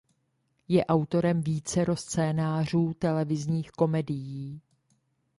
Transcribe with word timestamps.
Je 0.67 0.85
autorem 0.85 1.41
vícero 1.41 1.95
scénářů 1.95 2.93
televizních 2.99 3.71
komedií. 3.71 4.61